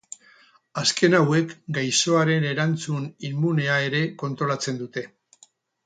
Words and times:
Azken 0.81 1.15
hauek 1.17 1.53
gaixoaren 1.77 2.49
erantzun 2.55 3.05
immunea 3.33 3.79
ere 3.91 4.03
kontrolatzen 4.25 4.85
dute. 4.85 5.07